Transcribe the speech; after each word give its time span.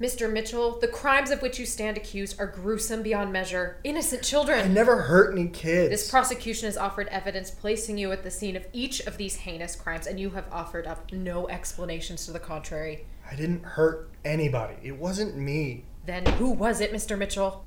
Mr. 0.00 0.30
Mitchell, 0.30 0.80
the 0.80 0.88
crimes 0.88 1.30
of 1.30 1.40
which 1.40 1.58
you 1.60 1.64
stand 1.64 1.96
accused 1.96 2.40
are 2.40 2.48
gruesome 2.48 3.00
beyond 3.02 3.32
measure. 3.32 3.78
Innocent 3.84 4.24
children. 4.24 4.64
I 4.64 4.68
never 4.68 5.02
hurt 5.02 5.32
any 5.32 5.46
kids. 5.46 5.90
This 5.90 6.10
prosecution 6.10 6.66
has 6.66 6.76
offered 6.76 7.06
evidence 7.08 7.52
placing 7.52 7.98
you 7.98 8.10
at 8.10 8.24
the 8.24 8.30
scene 8.30 8.56
of 8.56 8.66
each 8.72 9.00
of 9.00 9.18
these 9.18 9.36
heinous 9.36 9.76
crimes, 9.76 10.08
and 10.08 10.18
you 10.18 10.30
have 10.30 10.46
offered 10.50 10.88
up 10.88 11.12
no 11.12 11.48
explanations 11.48 12.26
to 12.26 12.32
the 12.32 12.40
contrary. 12.40 13.06
I 13.30 13.36
didn't 13.36 13.62
hurt 13.62 14.10
anybody. 14.24 14.74
It 14.82 14.98
wasn't 14.98 15.36
me. 15.36 15.84
Then 16.04 16.26
who 16.26 16.50
was 16.50 16.80
it, 16.80 16.92
Mr. 16.92 17.16
Mitchell? 17.16 17.64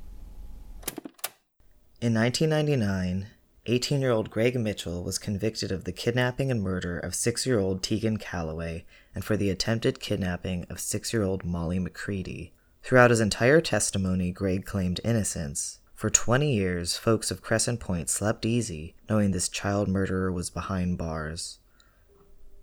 In 2.01 2.13
1999, 2.13 3.27
18 3.69 3.99
year 3.99 4.11
old 4.11 4.29
Greg 4.29 4.57
Mitchell 4.57 5.03
was 5.03 5.19
convicted 5.19 5.73
of 5.73 5.83
the 5.83 5.91
kidnapping 5.91 6.49
and 6.49 6.61
murder 6.61 6.97
of 6.97 7.13
6 7.13 7.45
year 7.45 7.59
old 7.59 7.83
Tegan 7.83 8.15
Calloway 8.15 8.85
and 9.13 9.25
for 9.25 9.35
the 9.35 9.49
attempted 9.49 9.99
kidnapping 9.99 10.65
of 10.69 10.79
6 10.79 11.11
year 11.11 11.23
old 11.23 11.43
Molly 11.43 11.77
McCready. 11.77 12.53
Throughout 12.81 13.09
his 13.09 13.19
entire 13.19 13.59
testimony, 13.59 14.31
Greg 14.31 14.65
claimed 14.65 15.01
innocence. 15.03 15.79
For 15.93 16.09
20 16.09 16.53
years, 16.53 16.95
folks 16.95 17.29
of 17.29 17.41
Crescent 17.41 17.81
Point 17.81 18.09
slept 18.09 18.45
easy, 18.45 18.95
knowing 19.09 19.31
this 19.31 19.49
child 19.49 19.89
murderer 19.89 20.31
was 20.31 20.49
behind 20.49 20.97
bars. 20.97 21.59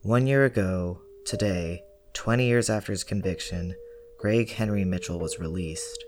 One 0.00 0.27
year 0.27 0.46
ago, 0.46 1.02
today, 1.27 1.82
20 2.14 2.46
years 2.46 2.70
after 2.70 2.92
his 2.92 3.05
conviction, 3.05 3.74
Greg 4.18 4.50
Henry 4.52 4.86
Mitchell 4.86 5.18
was 5.18 5.38
released. 5.38 6.02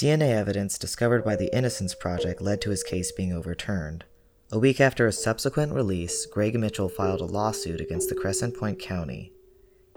DNA 0.00 0.30
evidence 0.30 0.78
discovered 0.78 1.22
by 1.26 1.36
the 1.36 1.54
Innocence 1.54 1.94
Project 1.94 2.40
led 2.40 2.62
to 2.62 2.70
his 2.70 2.82
case 2.82 3.12
being 3.12 3.34
overturned. 3.34 4.06
A 4.50 4.58
week 4.58 4.80
after 4.80 5.04
his 5.04 5.22
subsequent 5.22 5.74
release, 5.74 6.24
Greg 6.24 6.58
Mitchell 6.58 6.88
filed 6.88 7.20
a 7.20 7.26
lawsuit 7.26 7.82
against 7.82 8.08
the 8.08 8.14
Crescent 8.14 8.56
Point 8.56 8.78
County. 8.78 9.30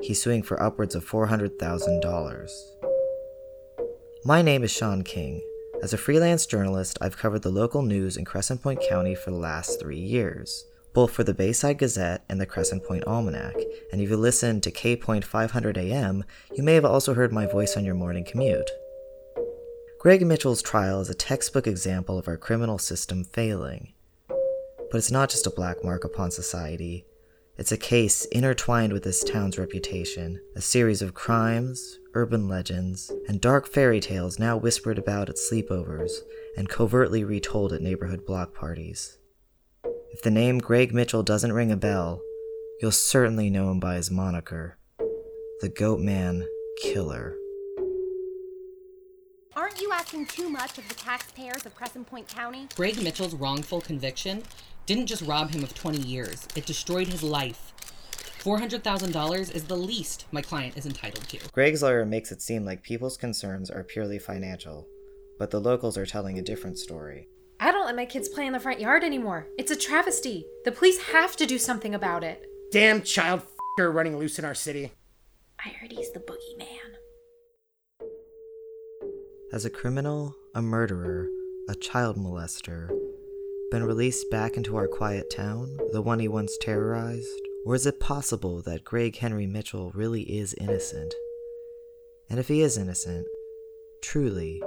He's 0.02 0.22
suing 0.22 0.44
for 0.44 0.62
upwards 0.62 0.94
of 0.94 1.10
$400,000. 1.10 2.50
My 4.26 4.42
name 4.42 4.66
is 4.66 4.72
Sean 4.72 5.06
King. 5.06 5.40
As 5.82 5.94
a 5.94 5.98
freelance 5.98 6.45
journalist, 6.45 6.98
I've 7.00 7.17
covered 7.17 7.44
the 7.44 7.50
local 7.50 7.82
news 7.82 8.17
in 8.17 8.26
Crescent 8.26 8.62
Point 8.62 8.84
County 8.90 9.16
for 9.16 9.32
the 9.32 9.38
last 9.38 9.80
three 9.80 10.02
years, 10.02 10.66
both 10.94 11.12
for 11.12 11.23
the 11.23 11.34
Bayside 11.34 11.78
Gazette 11.78 12.26
and 12.28 12.42
the 12.42 12.45
Crescent 12.45 12.84
Point 12.84 13.06
Almanac. 13.08 13.56
And 13.94 14.02
if 14.02 14.10
you 14.10 14.17
listen 14.17 14.60
to 14.60 14.70
K 14.70 14.98
Point 14.98 15.23
500 15.23 15.78
AM, 15.78 16.26
you 16.54 16.62
may 16.62 16.73
have 16.73 16.84
also 16.84 17.14
heard 17.14 17.32
my 17.32 17.45
voice 17.45 17.78
on 17.78 17.86
your 17.86 17.95
morning 17.95 18.26
commute. 18.26 18.70
Greg 20.04 20.26
Mitchell's 20.26 20.62
trial 20.62 21.00
is 21.00 21.09
a 21.09 21.14
textbook 21.14 21.66
example 21.66 22.20
of 22.20 22.28
our 22.28 22.36
criminal 22.36 22.78
system 22.78 23.23
failing. 23.23 23.94
But 24.28 24.98
it's 24.98 25.12
not 25.12 25.30
just 25.30 25.48
a 25.48 25.50
black 25.50 25.82
mark 25.82 26.04
upon 26.04 26.30
society. 26.30 27.06
It's 27.58 27.72
a 27.72 27.78
case 27.78 28.26
intertwined 28.26 28.92
with 28.92 29.04
this 29.04 29.23
town's 29.23 29.58
reputation, 29.58 30.42
a 30.58 30.62
series 30.62 31.02
of 31.02 31.14
crimes, 31.14 32.00
urban 32.16 32.50
legends, 32.50 33.14
and 33.30 33.40
dark 33.40 33.66
fairy 33.66 34.02
tales 34.02 34.38
now 34.38 34.58
whispered 34.58 35.00
about 35.00 35.30
at 35.30 35.38
sleepovers 35.38 36.12
and 36.58 36.67
covertly 36.67 37.23
retold 37.23 37.72
at 37.72 37.82
neighborhood 37.82 38.26
block 38.26 38.54
parties. 38.54 39.20
If 40.12 40.22
the 40.22 40.32
name 40.32 40.60
Greg 40.60 40.94
Mitchell 40.94 41.23
doesn't 41.23 41.54
ring 41.54 41.72
a 41.72 41.78
bell, 41.78 42.20
you'll 42.82 42.92
certainly 42.92 43.50
know 43.50 43.72
him 43.72 43.80
by 43.80 43.95
his 43.95 44.12
moniker 44.12 44.78
the 45.62 45.70
Goat 45.70 46.02
Man 46.02 46.45
Killer. 46.82 47.38
Aren't 49.56 49.80
you 49.80 49.92
asking 49.92 50.26
too 50.26 50.50
much 50.50 50.80
of 50.80 50.88
the 50.90 50.96
taxpayers 50.96 51.68
of 51.68 51.76
Crescent 51.76 52.08
Point 52.08 52.28
County? 52.28 52.68
Greg 52.76 53.02
Mitchell's 53.04 53.36
wrongful 53.36 53.82
conviction 53.82 54.42
didn't 54.88 55.06
just 55.06 55.22
rob 55.22 55.52
him 55.52 55.64
of 55.64 55.76
20 55.76 56.00
years, 56.00 56.48
it 56.56 56.66
destroyed 56.66 57.08
his 57.08 57.22
life. 57.22 57.72
$400,000 58.40 59.56
is 59.56 59.64
the 59.66 59.78
least 59.78 60.26
my 60.32 60.42
client 60.42 60.76
is 60.76 60.88
entitled 60.88 61.30
to. 61.30 61.38
Greg's 61.52 61.84
lawyer 61.84 62.04
makes 62.04 62.32
it 62.32 62.42
seem 62.42 62.66
like 62.66 62.82
people's 62.82 63.16
concerns 63.16 63.70
are 63.70 63.84
purely 63.84 64.18
financial, 64.18 64.88
but 65.38 65.52
the 65.52 65.62
locals 65.62 66.00
are 66.00 66.06
telling 66.08 66.40
a 66.40 66.44
different 66.44 66.80
story. 66.80 67.28
I 67.60 67.72
don't 67.72 67.86
let 67.86 67.95
my 67.95 68.06
kids 68.06 68.28
play 68.28 68.48
in 68.48 68.54
the 68.54 68.60
front 68.60 68.80
yard 68.80 69.04
anymore. 69.04 69.48
It's 69.60 69.72
a 69.72 69.76
travesty. 69.76 70.48
The 70.66 70.72
police 70.72 71.00
have 71.04 71.36
to 71.38 71.45
do 71.45 71.60
something 71.60 71.94
about 71.94 72.23
it. 72.23 72.44
Damn 72.72 73.04
child 73.04 73.42
f***er 73.42 73.92
running 73.92 74.17
loose 74.17 74.39
in 74.39 74.45
our 74.45 74.56
city. 74.56 74.92
I 75.64 75.70
heard 75.70 75.92
he's 75.92 76.11
the 76.11 76.20
boogeyman. 76.20 76.95
As 79.53 79.65
a 79.65 79.69
criminal, 79.69 80.36
a 80.55 80.64
murderer, 80.64 81.30
a 81.69 81.75
child 81.75 82.17
molester, 82.17 82.89
been 83.69 83.83
released 83.83 84.31
back 84.31 84.58
into 84.58 84.75
our 84.75 84.87
quiet 84.87 85.30
town, 85.30 85.77
the 85.91 86.02
one 86.02 86.17
he 86.17 86.27
once 86.27 86.58
terrorized? 86.59 87.39
Or 87.64 87.75
is 87.75 87.86
it 87.86 87.99
possible 87.99 88.64
that 88.64 88.83
Greg 88.83 89.15
Henry 89.15 89.45
Mitchell 89.45 89.91
really 89.91 90.23
is 90.23 90.55
innocent? 90.55 91.14
And 92.31 92.39
if 92.39 92.47
he 92.47 92.64
is 92.64 92.80
innocent, 92.80 93.27
truly, 94.02 94.59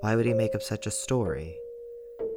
why 0.00 0.16
would 0.16 0.26
he 0.26 0.34
make 0.34 0.54
up 0.54 0.62
such 0.62 0.86
a 0.86 0.90
story? 0.90 1.56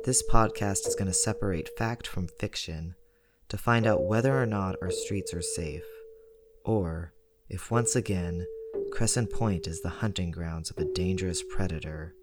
This 0.06 0.24
podcast 0.24 0.88
is 0.88 0.96
going 0.96 1.08
to 1.08 1.14
separate 1.14 1.78
fact 1.78 2.08
from 2.08 2.30
fiction 2.30 2.96
to 3.50 3.58
find 3.58 3.86
out 3.86 4.06
whether 4.06 4.42
or 4.42 4.46
not 4.46 4.78
our 4.82 4.90
streets 4.90 5.34
are 5.34 5.42
safe, 5.42 5.84
or 6.64 7.12
if 7.50 7.70
once 7.70 7.94
again 7.94 8.46
Crescent 8.94 9.32
Point 9.32 9.66
is 9.66 9.82
the 9.82 9.90
hunting 9.90 10.30
grounds 10.30 10.70
of 10.70 10.78
a 10.78 10.86
dangerous 10.86 11.42
predator. 11.42 12.14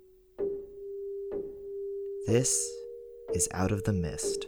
This 2.29 2.65
is 3.35 3.49
Out 3.53 3.73
of 3.73 3.83
the 3.83 3.93
Mist. 3.93 4.47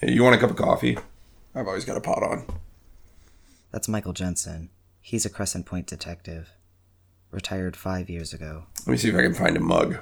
Hey, 0.00 0.10
you 0.10 0.24
want 0.24 0.34
a 0.34 0.38
cup 0.38 0.50
of 0.50 0.56
coffee? 0.56 0.98
I've 1.54 1.68
always 1.68 1.84
got 1.84 1.96
a 1.96 2.00
pot 2.00 2.20
on. 2.20 2.46
That's 3.70 3.86
Michael 3.86 4.12
Jensen. 4.12 4.70
He's 5.00 5.24
a 5.24 5.30
Crescent 5.30 5.64
Point 5.64 5.86
detective. 5.86 6.50
Retired 7.30 7.76
five 7.76 8.10
years 8.10 8.32
ago. 8.32 8.64
Let 8.88 8.90
me 8.90 8.96
see 8.96 9.10
if 9.10 9.14
I 9.14 9.22
can 9.22 9.34
find 9.34 9.56
a 9.56 9.60
mug. 9.60 9.98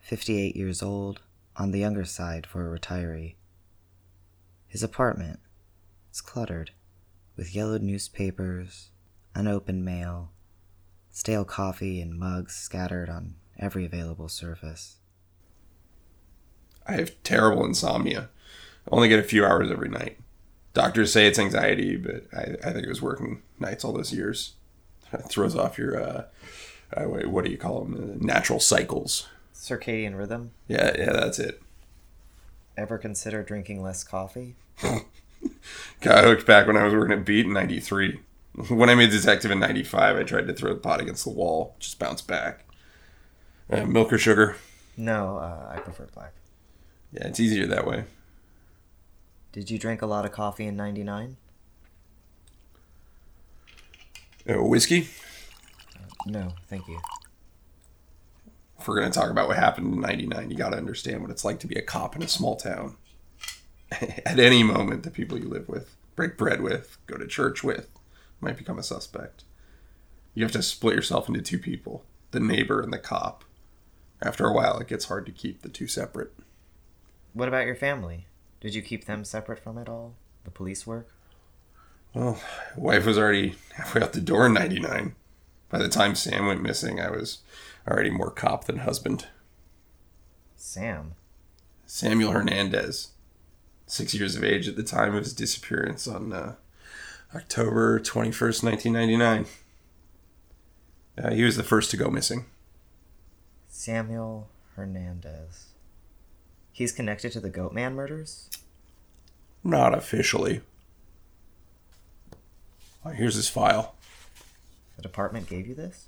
58 0.00 0.54
years 0.54 0.82
old, 0.82 1.22
on 1.56 1.70
the 1.70 1.80
younger 1.80 2.04
side 2.04 2.46
for 2.46 2.70
a 2.70 2.78
retiree. 2.78 3.36
His 4.68 4.82
apartment 4.82 5.40
is 6.14 6.20
cluttered 6.20 6.70
with 7.36 7.56
yellowed 7.56 7.82
newspapers, 7.82 8.90
unopened 9.34 9.84
mail, 9.84 10.30
stale 11.10 11.44
coffee, 11.44 12.00
and 12.00 12.16
mugs 12.16 12.54
scattered 12.54 13.08
on 13.10 13.34
every 13.58 13.84
available 13.84 14.28
surface. 14.28 14.98
I 16.86 16.92
have 16.92 17.20
terrible 17.24 17.64
insomnia. 17.64 18.28
I 18.86 18.94
only 18.94 19.08
get 19.08 19.18
a 19.18 19.24
few 19.24 19.44
hours 19.44 19.72
every 19.72 19.88
night. 19.88 20.18
Doctors 20.72 21.12
say 21.12 21.26
it's 21.26 21.38
anxiety, 21.38 21.96
but 21.96 22.26
I, 22.32 22.56
I 22.64 22.72
think 22.72 22.84
it 22.84 22.88
was 22.88 23.02
working 23.02 23.42
nights 23.58 23.84
all 23.84 23.92
those 23.92 24.12
years. 24.12 24.54
It 25.12 25.28
throws 25.28 25.54
off 25.54 25.78
your, 25.78 26.00
uh, 26.00 26.24
uh, 26.96 27.04
what 27.04 27.44
do 27.44 27.50
you 27.50 27.58
call 27.58 27.84
them? 27.84 27.94
Uh, 27.94 28.24
natural 28.24 28.58
cycles. 28.58 29.28
Circadian 29.54 30.18
rhythm? 30.18 30.50
Yeah, 30.66 30.92
yeah, 30.98 31.12
that's 31.12 31.38
it. 31.38 31.62
Ever 32.76 32.98
consider 32.98 33.44
drinking 33.44 33.80
less 33.80 34.02
coffee? 34.02 34.56
Got 36.00 36.24
hooked 36.24 36.46
back 36.46 36.66
when 36.66 36.76
I 36.76 36.84
was 36.84 36.94
working 36.94 37.16
at 37.16 37.24
Beat 37.24 37.46
in 37.46 37.52
93. 37.52 38.20
When 38.68 38.88
I 38.88 38.94
made 38.94 39.10
Detective 39.10 39.50
in 39.50 39.58
95, 39.58 40.16
I 40.16 40.22
tried 40.22 40.46
to 40.46 40.52
throw 40.52 40.74
the 40.74 40.80
pot 40.80 41.00
against 41.00 41.24
the 41.24 41.30
wall, 41.30 41.74
just 41.78 41.98
bounced 41.98 42.28
back. 42.28 42.64
Uh, 43.70 43.84
milk 43.84 44.12
or 44.12 44.18
sugar? 44.18 44.56
No, 44.96 45.38
uh, 45.38 45.72
I 45.74 45.80
prefer 45.80 46.06
black. 46.14 46.34
Yeah, 47.12 47.28
it's 47.28 47.40
easier 47.40 47.66
that 47.66 47.86
way. 47.86 48.04
Did 49.52 49.70
you 49.70 49.78
drink 49.78 50.02
a 50.02 50.06
lot 50.06 50.24
of 50.24 50.32
coffee 50.32 50.66
in 50.66 50.76
99? 50.76 51.36
Uh, 54.48 54.62
whiskey? 54.62 55.08
No, 56.26 56.52
thank 56.68 56.86
you. 56.88 57.00
If 58.78 58.88
we're 58.88 58.98
going 58.98 59.10
to 59.10 59.18
talk 59.18 59.30
about 59.30 59.48
what 59.48 59.56
happened 59.56 59.94
in 59.94 60.00
99, 60.00 60.50
you 60.50 60.56
got 60.56 60.70
to 60.70 60.76
understand 60.76 61.22
what 61.22 61.30
it's 61.30 61.44
like 61.44 61.58
to 61.60 61.66
be 61.66 61.76
a 61.76 61.82
cop 61.82 62.16
in 62.16 62.22
a 62.22 62.28
small 62.28 62.56
town. 62.56 62.96
At 64.26 64.38
any 64.38 64.62
moment, 64.62 65.02
the 65.02 65.10
people 65.10 65.38
you 65.38 65.48
live 65.48 65.68
with, 65.68 65.96
break 66.16 66.36
bread 66.36 66.60
with, 66.60 66.98
go 67.06 67.16
to 67.16 67.26
church 67.26 67.62
with, 67.62 67.88
might 68.40 68.58
become 68.58 68.78
a 68.78 68.82
suspect. 68.82 69.44
You 70.34 70.42
have 70.42 70.52
to 70.52 70.62
split 70.62 70.96
yourself 70.96 71.28
into 71.28 71.42
two 71.42 71.58
people 71.58 72.04
the 72.32 72.40
neighbor 72.40 72.80
and 72.80 72.92
the 72.92 72.98
cop. 72.98 73.44
After 74.20 74.44
a 74.46 74.52
while, 74.52 74.78
it 74.78 74.88
gets 74.88 75.04
hard 75.04 75.24
to 75.26 75.32
keep 75.32 75.62
the 75.62 75.68
two 75.68 75.86
separate. 75.86 76.32
What 77.32 77.46
about 77.46 77.66
your 77.66 77.76
family? 77.76 78.26
Did 78.60 78.74
you 78.74 78.82
keep 78.82 79.04
them 79.04 79.24
separate 79.24 79.62
from 79.62 79.78
it 79.78 79.88
all? 79.88 80.14
The 80.44 80.50
police 80.50 80.86
work? 80.86 81.10
Well, 82.12 82.40
wife 82.76 83.06
was 83.06 83.18
already 83.18 83.54
halfway 83.74 84.02
out 84.02 84.12
the 84.12 84.20
door 84.20 84.46
in 84.46 84.54
99. 84.54 85.14
By 85.68 85.78
the 85.78 85.88
time 85.88 86.14
Sam 86.14 86.46
went 86.46 86.62
missing, 86.62 87.00
I 87.00 87.10
was 87.10 87.42
already 87.88 88.10
more 88.10 88.30
cop 88.30 88.64
than 88.64 88.78
husband. 88.78 89.26
Sam? 90.56 91.14
Samuel 91.86 92.32
Hernandez. 92.32 93.08
Six 93.86 94.14
years 94.14 94.36
of 94.36 94.44
age 94.44 94.66
at 94.68 94.76
the 94.76 94.82
time 94.82 95.14
of 95.14 95.24
his 95.24 95.34
disappearance 95.34 96.08
on 96.08 96.32
uh, 96.32 96.54
October 97.34 98.00
21st, 98.00 98.62
1999. 98.62 99.46
Uh, 101.16 101.30
he 101.30 101.44
was 101.44 101.56
the 101.56 101.62
first 101.62 101.90
to 101.90 101.96
go 101.96 102.10
missing. 102.10 102.46
Samuel 103.68 104.48
Hernandez. 104.74 105.66
He's 106.72 106.92
connected 106.92 107.32
to 107.32 107.40
the 107.40 107.50
Goatman 107.50 107.94
murders? 107.94 108.48
Not 109.62 109.96
officially. 109.96 110.60
Here's 113.14 113.34
his 113.34 113.48
file. 113.48 113.94
The 114.96 115.02
department 115.02 115.48
gave 115.48 115.66
you 115.66 115.74
this? 115.74 116.06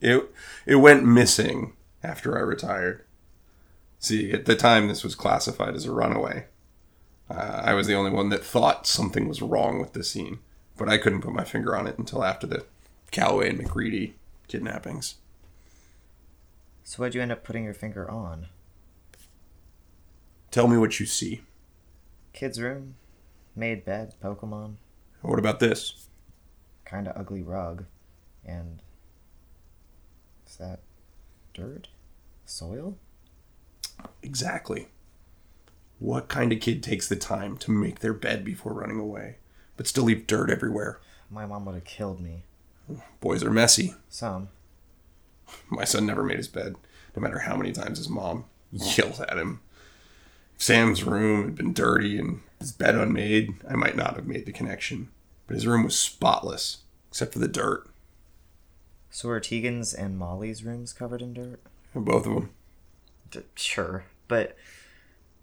It 0.00 0.30
it 0.66 0.76
went 0.76 1.04
missing 1.04 1.72
after 2.02 2.38
I 2.38 2.42
retired. 2.42 3.04
See, 3.98 4.32
at 4.32 4.44
the 4.46 4.54
time, 4.54 4.86
this 4.86 5.02
was 5.02 5.14
classified 5.14 5.74
as 5.74 5.84
a 5.84 5.92
runaway. 5.92 6.46
Uh, 7.30 7.62
I 7.64 7.74
was 7.74 7.86
the 7.86 7.94
only 7.94 8.10
one 8.10 8.30
that 8.30 8.44
thought 8.44 8.86
something 8.86 9.28
was 9.28 9.40
wrong 9.40 9.78
with 9.80 9.92
the 9.92 10.02
scene, 10.02 10.40
but 10.76 10.88
I 10.88 10.98
couldn't 10.98 11.20
put 11.20 11.32
my 11.32 11.44
finger 11.44 11.76
on 11.76 11.86
it 11.86 11.96
until 11.96 12.24
after 12.24 12.46
the 12.46 12.66
Calloway 13.12 13.50
and 13.50 13.58
McCready 13.58 14.14
kidnappings. 14.48 15.16
So 16.82 16.96
what'd 16.98 17.14
you 17.14 17.22
end 17.22 17.30
up 17.30 17.44
putting 17.44 17.64
your 17.64 17.74
finger 17.74 18.10
on? 18.10 18.48
Tell 20.50 20.66
me 20.66 20.76
what 20.76 20.98
you 20.98 21.06
see. 21.06 21.42
Kid's 22.32 22.60
room? 22.60 22.96
Made 23.54 23.84
bed, 23.84 24.14
Pokemon? 24.22 24.76
What 25.22 25.38
about 25.38 25.60
this? 25.60 26.08
Kinda 26.84 27.16
ugly 27.16 27.42
rug. 27.42 27.84
And. 28.44 28.82
Is 30.48 30.56
that 30.56 30.80
dirt? 31.54 31.88
Soil? 32.44 32.96
Exactly. 34.22 34.88
What 36.00 36.28
kind 36.28 36.50
of 36.50 36.60
kid 36.60 36.82
takes 36.82 37.06
the 37.08 37.14
time 37.14 37.58
to 37.58 37.70
make 37.70 38.00
their 38.00 38.14
bed 38.14 38.42
before 38.42 38.72
running 38.72 38.98
away, 38.98 39.36
but 39.76 39.86
still 39.86 40.04
leave 40.04 40.26
dirt 40.26 40.50
everywhere? 40.50 40.98
My 41.30 41.44
mom 41.44 41.66
would 41.66 41.74
have 41.74 41.84
killed 41.84 42.20
me. 42.20 42.44
Boys 43.20 43.44
are 43.44 43.50
messy. 43.50 43.94
Some. 44.08 44.48
My 45.68 45.84
son 45.84 46.06
never 46.06 46.22
made 46.22 46.38
his 46.38 46.48
bed, 46.48 46.76
no 47.14 47.20
matter 47.22 47.40
how 47.40 47.54
many 47.54 47.70
times 47.70 47.98
his 47.98 48.08
mom 48.08 48.46
yelled 48.72 49.20
at 49.20 49.36
him. 49.36 49.60
If 50.56 50.62
Sam's 50.62 51.04
room 51.04 51.44
had 51.44 51.54
been 51.54 51.74
dirty 51.74 52.18
and 52.18 52.40
his 52.58 52.72
bed 52.72 52.94
unmade, 52.94 53.54
I 53.68 53.76
might 53.76 53.94
not 53.96 54.16
have 54.16 54.26
made 54.26 54.46
the 54.46 54.52
connection. 54.52 55.10
But 55.46 55.54
his 55.54 55.66
room 55.66 55.84
was 55.84 55.98
spotless, 55.98 56.78
except 57.10 57.34
for 57.34 57.40
the 57.40 57.48
dirt. 57.48 57.90
So 59.10 59.28
are 59.28 59.40
Tegan's 59.40 59.92
and 59.92 60.18
Molly's 60.18 60.64
rooms 60.64 60.94
covered 60.94 61.20
in 61.20 61.34
dirt? 61.34 61.60
Both 61.94 62.26
of 62.26 62.34
them. 62.34 62.50
D- 63.30 63.40
sure, 63.54 64.04
but 64.28 64.56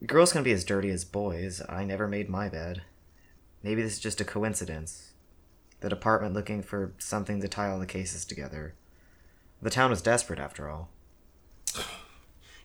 girls 0.05 0.31
can 0.31 0.43
be 0.43 0.51
as 0.51 0.63
dirty 0.63 0.89
as 0.89 1.05
boys. 1.05 1.61
I 1.67 1.83
never 1.83 2.07
made 2.07 2.29
my 2.29 2.49
bed. 2.49 2.83
Maybe 3.63 3.81
this 3.81 3.93
is 3.93 3.99
just 3.99 4.21
a 4.21 4.25
coincidence. 4.25 5.13
The 5.79 5.89
department 5.89 6.33
looking 6.33 6.61
for 6.61 6.93
something 6.97 7.41
to 7.41 7.47
tie 7.47 7.69
all 7.69 7.79
the 7.79 7.85
cases 7.85 8.25
together. 8.25 8.75
The 9.61 9.69
town 9.69 9.89
was 9.89 10.01
desperate, 10.01 10.39
after 10.39 10.69
all. 10.69 10.89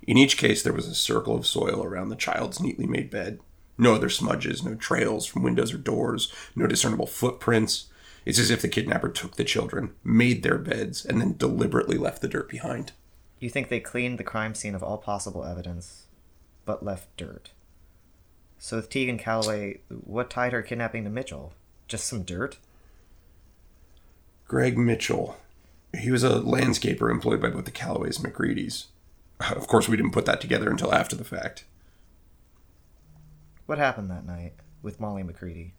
In 0.06 0.18
each 0.18 0.36
case, 0.36 0.62
there 0.62 0.72
was 0.72 0.88
a 0.88 0.94
circle 0.94 1.36
of 1.36 1.46
soil 1.46 1.82
around 1.84 2.08
the 2.08 2.16
child's 2.16 2.60
neatly 2.60 2.86
made 2.86 3.10
bed. 3.10 3.38
No 3.78 3.94
other 3.94 4.08
smudges, 4.08 4.62
no 4.62 4.74
trails 4.74 5.26
from 5.26 5.42
windows 5.42 5.72
or 5.72 5.78
doors, 5.78 6.32
no 6.54 6.66
discernible 6.66 7.06
footprints. 7.06 7.86
It's 8.24 8.38
as 8.38 8.50
if 8.50 8.62
the 8.62 8.68
kidnapper 8.68 9.08
took 9.08 9.36
the 9.36 9.44
children, 9.44 9.94
made 10.04 10.42
their 10.42 10.58
beds, 10.58 11.04
and 11.04 11.20
then 11.20 11.36
deliberately 11.36 11.96
left 11.96 12.20
the 12.20 12.28
dirt 12.28 12.48
behind. 12.48 12.92
You 13.40 13.50
think 13.50 13.68
they 13.68 13.80
cleaned 13.80 14.18
the 14.18 14.24
crime 14.24 14.54
scene 14.54 14.74
of 14.74 14.82
all 14.82 14.98
possible 14.98 15.44
evidence, 15.44 16.06
but 16.64 16.84
left 16.84 17.16
dirt. 17.16 17.50
So 18.58 18.76
with 18.76 18.90
Tegan 18.90 19.18
Calloway, 19.18 19.80
what 19.88 20.30
tied 20.30 20.52
her 20.52 20.62
kidnapping 20.62 21.04
to 21.04 21.10
Mitchell? 21.10 21.52
Just 21.88 22.06
some 22.06 22.22
dirt? 22.22 22.58
Greg 24.46 24.78
Mitchell. 24.78 25.36
He 25.98 26.10
was 26.10 26.22
a 26.22 26.40
landscaper 26.40 27.10
employed 27.10 27.40
by 27.40 27.50
both 27.50 27.64
the 27.64 27.70
Calloways 27.70 28.22
and 28.22 28.32
McCready's. 28.32 28.86
Of 29.50 29.66
course, 29.66 29.88
we 29.88 29.96
didn't 29.96 30.12
put 30.12 30.24
that 30.26 30.40
together 30.40 30.70
until 30.70 30.94
after 30.94 31.16
the 31.16 31.24
fact. 31.24 31.64
What 33.66 33.78
happened 33.78 34.08
that 34.10 34.24
night 34.24 34.52
with 34.82 35.00
Molly 35.00 35.24
McCready? 35.24 35.74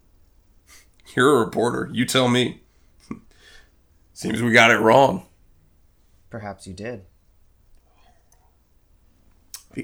You're 1.16 1.36
a 1.36 1.44
reporter. 1.44 1.88
You 1.90 2.04
tell 2.04 2.28
me. 2.28 2.60
Seems 4.12 4.42
we 4.42 4.52
got 4.52 4.70
it 4.70 4.80
wrong. 4.80 5.24
Perhaps 6.28 6.66
you 6.66 6.74
did. 6.74 7.04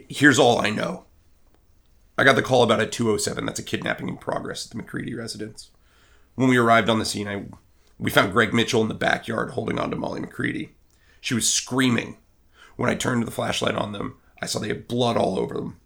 Here's 0.09 0.39
all 0.39 0.61
I 0.61 0.71
know. 0.71 1.05
I 2.17 2.25
got 2.25 2.37
the 2.37 2.43
call 2.43 2.63
about 2.63 2.81
a 2.81 2.87
207 2.87 3.47
that's 3.47 3.59
a 3.59 3.63
kidnapping 3.63 4.09
in 4.09 4.19
progress 4.19 4.67
at 4.67 4.71
the 4.71 4.77
McCready 4.77 5.15
residence. 5.15 5.71
When 6.35 6.49
we 6.49 6.59
arrived 6.59 6.89
on 6.89 6.99
the 6.99 7.05
scene, 7.05 7.29
I 7.29 7.45
we 7.99 8.11
found 8.11 8.33
Greg 8.33 8.55
Mitchell 8.55 8.83
in 8.83 8.89
the 8.89 8.95
backyard 8.95 9.51
holding 9.51 9.79
on 9.79 9.91
to 9.91 9.97
Molly 9.97 10.21
McCready. 10.21 10.75
She 11.21 11.35
was 11.35 11.53
screaming. 11.53 12.17
When 12.77 12.89
I 12.89 12.95
turned 12.95 13.27
the 13.27 13.31
flashlight 13.31 13.75
on 13.75 13.93
them, 13.93 14.17
I 14.41 14.47
saw 14.47 14.59
they 14.59 14.69
had 14.69 14.89
blood 14.89 15.19
all 15.19 15.39
over 15.39 15.55
them. 15.55 15.79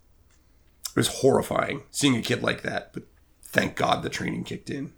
It 0.90 0.96
was 0.96 1.20
horrifying 1.20 1.82
seeing 1.90 2.16
a 2.16 2.22
kid 2.22 2.42
like 2.42 2.62
that, 2.62 2.92
but 2.92 3.02
thank 3.42 3.74
God 3.74 4.02
the 4.02 4.10
training 4.10 4.44
kicked 4.44 4.70
in. 4.70 4.92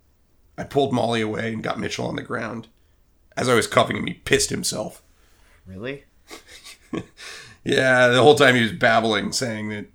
I 0.58 0.64
pulled 0.64 0.92
Molly 0.92 1.22
away 1.22 1.52
and 1.52 1.62
got 1.62 1.78
Mitchell 1.80 2.06
on 2.06 2.16
the 2.16 2.22
ground. 2.22 2.68
As 3.36 3.48
I 3.48 3.54
was 3.54 3.66
cuffing 3.66 3.96
him, 3.96 4.06
he 4.06 4.14
pissed 4.14 4.50
himself. 4.50 5.02
Really? 5.66 6.04
Yeah, 7.66 8.06
the 8.08 8.22
whole 8.22 8.36
time 8.36 8.54
he 8.54 8.62
was 8.62 8.70
babbling, 8.70 9.32
saying 9.32 9.70
that 9.70 9.86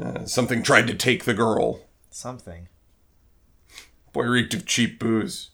uh, 0.00 0.24
something 0.24 0.62
tried 0.62 0.86
to 0.86 0.94
take 0.94 1.24
the 1.24 1.34
girl. 1.34 1.80
Something. 2.10 2.68
Boy 4.12 4.26
reeked 4.26 4.54
of 4.54 4.66
cheap 4.66 5.00
booze. 5.00 5.50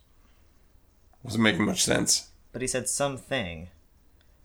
Wasn't 1.23 1.43
making 1.43 1.65
much 1.65 1.83
sense. 1.83 2.29
But 2.53 2.61
he 2.61 2.69
said 2.69 2.87
something. 2.87 3.69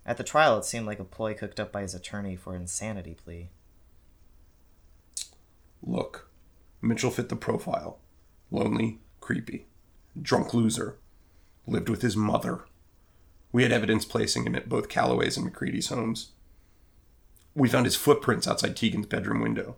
At 0.06 0.16
the 0.16 0.24
trial, 0.24 0.58
it 0.58 0.64
seemed 0.64 0.86
like 0.86 1.00
a 1.00 1.04
ploy 1.04 1.34
cooked 1.34 1.60
up 1.60 1.74
by 1.74 1.82
his 1.82 1.94
attorney 1.94 2.38
for 2.38 2.56
insanity 2.56 3.16
plea. 3.22 3.50
Look, 5.82 6.30
Mitchell 6.82 7.12
fit 7.12 7.28
the 7.28 7.36
profile. 7.36 8.00
Lonely, 8.50 9.00
creepy, 9.20 9.66
drunk 10.22 10.54
loser. 10.54 11.00
Lived 11.68 11.90
with 11.90 12.02
his 12.02 12.16
mother. 12.16 12.62
We 13.52 13.64
had 13.64 13.74
evidence 13.74 14.06
placing 14.06 14.46
him 14.46 14.56
at 14.56 14.70
both 14.70 14.88
Calloway's 14.88 15.36
and 15.36 15.46
McCready's 15.46 15.90
homes. 15.90 16.32
We 17.56 17.70
found 17.70 17.86
his 17.86 17.96
footprints 17.96 18.48
outside 18.48 18.76
Tegan's 18.76 19.06
bedroom 19.06 19.42
window. 19.42 19.76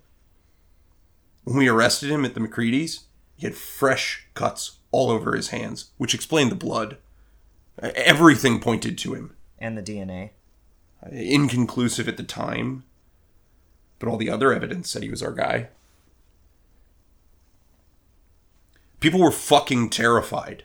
When 1.43 1.57
we 1.57 1.67
arrested 1.67 2.09
him 2.09 2.25
at 2.25 2.33
the 2.33 2.39
McCready's, 2.39 3.05
he 3.35 3.45
had 3.45 3.55
fresh 3.55 4.27
cuts 4.33 4.79
all 4.91 5.11
over 5.11 5.35
his 5.35 5.49
hands, 5.49 5.91
which 5.97 6.13
explained 6.13 6.51
the 6.51 6.55
blood. 6.55 6.97
Everything 7.79 8.59
pointed 8.59 8.97
to 8.99 9.13
him. 9.13 9.35
And 9.59 9.77
the 9.77 9.83
DNA. 9.83 10.31
Inconclusive 11.11 12.07
at 12.07 12.17
the 12.17 12.23
time, 12.23 12.83
but 13.99 14.07
all 14.07 14.17
the 14.17 14.29
other 14.29 14.53
evidence 14.53 14.89
said 14.89 15.03
he 15.03 15.09
was 15.09 15.21
our 15.21 15.33
guy. 15.33 15.69
People 18.99 19.19
were 19.19 19.31
fucking 19.31 19.89
terrified. 19.89 20.63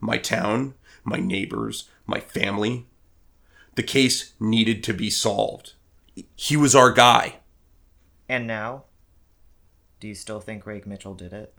My 0.00 0.16
town, 0.16 0.74
my 1.04 1.18
neighbors, 1.18 1.90
my 2.06 2.20
family. 2.20 2.86
The 3.74 3.82
case 3.82 4.32
needed 4.40 4.82
to 4.84 4.94
be 4.94 5.10
solved. 5.10 5.74
He 6.34 6.56
was 6.56 6.74
our 6.74 6.92
guy. 6.92 7.36
And 8.28 8.46
now? 8.46 8.84
Do 10.00 10.08
you 10.08 10.14
still 10.14 10.40
think 10.40 10.64
Greg 10.64 10.86
Mitchell 10.86 11.14
did 11.14 11.32
it? 11.32 11.54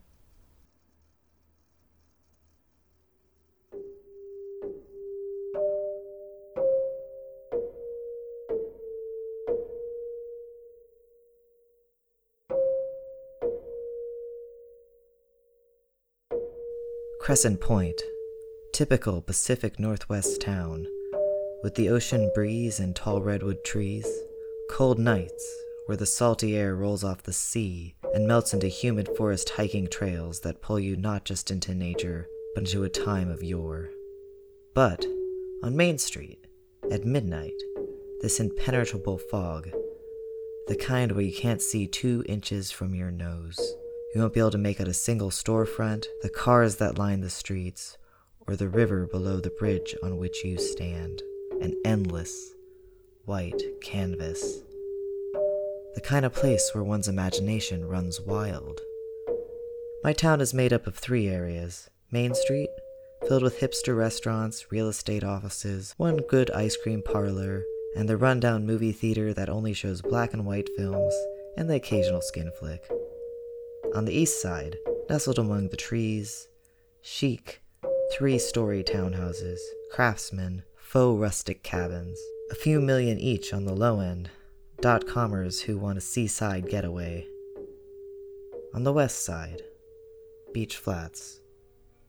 Crescent 17.20 17.60
Point, 17.60 18.00
typical 18.72 19.20
Pacific 19.20 19.78
Northwest 19.78 20.40
town, 20.40 20.86
with 21.62 21.74
the 21.74 21.90
ocean 21.90 22.30
breeze 22.34 22.80
and 22.80 22.96
tall 22.96 23.20
redwood 23.20 23.62
trees, 23.64 24.06
cold 24.70 24.98
nights 24.98 25.56
where 25.86 25.96
the 25.96 26.06
salty 26.06 26.56
air 26.56 26.76
rolls 26.76 27.02
off 27.02 27.22
the 27.22 27.32
sea 27.32 27.94
and 28.14 28.26
melts 28.26 28.52
into 28.52 28.68
humid 28.68 29.08
forest 29.16 29.48
hiking 29.50 29.88
trails 29.88 30.40
that 30.40 30.60
pull 30.60 30.78
you 30.78 30.96
not 30.96 31.24
just 31.24 31.50
into 31.50 31.74
nature, 31.74 32.28
but 32.54 32.64
into 32.64 32.84
a 32.84 32.88
time 32.88 33.30
of 33.30 33.42
yore. 33.42 33.88
But 34.74 35.06
on 35.62 35.76
Main 35.76 35.98
Street, 35.98 36.46
at 36.90 37.04
midnight, 37.04 37.54
this 38.20 38.38
impenetrable 38.38 39.18
fog, 39.18 39.70
the 40.66 40.76
kind 40.76 41.12
where 41.12 41.24
you 41.24 41.32
can't 41.32 41.62
see 41.62 41.86
two 41.86 42.22
inches 42.28 42.70
from 42.70 42.94
your 42.94 43.10
nose. 43.10 43.58
You 44.14 44.20
won't 44.20 44.34
be 44.34 44.40
able 44.40 44.50
to 44.50 44.58
make 44.58 44.80
out 44.80 44.88
a 44.88 44.94
single 44.94 45.30
storefront, 45.30 46.04
the 46.22 46.30
cars 46.30 46.76
that 46.76 46.98
line 46.98 47.20
the 47.20 47.30
streets, 47.30 47.96
or 48.46 48.56
the 48.56 48.68
river 48.68 49.06
below 49.06 49.40
the 49.40 49.50
bridge 49.58 49.94
on 50.02 50.18
which 50.18 50.44
you 50.44 50.58
stand. 50.58 51.22
An 51.60 51.74
endless, 51.84 52.52
white 53.28 53.62
canvas. 53.82 54.62
The 55.94 56.00
kind 56.00 56.24
of 56.24 56.32
place 56.32 56.70
where 56.72 56.82
one's 56.82 57.08
imagination 57.08 57.86
runs 57.86 58.20
wild. 58.20 58.80
My 60.02 60.14
town 60.14 60.40
is 60.40 60.54
made 60.54 60.72
up 60.72 60.86
of 60.86 60.96
three 60.96 61.28
areas 61.28 61.90
Main 62.10 62.34
Street, 62.34 62.70
filled 63.28 63.42
with 63.42 63.60
hipster 63.60 63.94
restaurants, 63.94 64.72
real 64.72 64.88
estate 64.88 65.24
offices, 65.24 65.94
one 65.98 66.16
good 66.28 66.50
ice 66.52 66.76
cream 66.76 67.02
parlor, 67.02 67.62
and 67.94 68.08
the 68.08 68.16
rundown 68.16 68.64
movie 68.64 68.92
theater 68.92 69.34
that 69.34 69.50
only 69.50 69.74
shows 69.74 70.00
black 70.00 70.32
and 70.32 70.46
white 70.46 70.70
films 70.74 71.14
and 71.58 71.68
the 71.68 71.76
occasional 71.76 72.22
skin 72.22 72.50
flick. 72.58 72.90
On 73.94 74.06
the 74.06 74.14
east 74.14 74.40
side, 74.40 74.76
nestled 75.10 75.38
among 75.38 75.68
the 75.68 75.76
trees, 75.76 76.48
chic, 77.02 77.60
Three 78.10 78.38
story 78.38 78.82
townhouses, 78.82 79.58
craftsmen, 79.92 80.62
faux 80.76 81.20
rustic 81.20 81.62
cabins, 81.62 82.18
a 82.50 82.54
few 82.54 82.80
million 82.80 83.18
each 83.18 83.52
on 83.52 83.66
the 83.66 83.74
low 83.74 84.00
end, 84.00 84.30
dot 84.80 85.06
commers 85.06 85.60
who 85.60 85.76
want 85.76 85.98
a 85.98 86.00
seaside 86.00 86.68
getaway. 86.68 87.26
On 88.72 88.84
the 88.84 88.92
west 88.92 89.24
side, 89.24 89.60
beach 90.52 90.78
flats. 90.78 91.40